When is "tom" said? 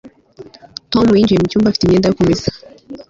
0.91-1.05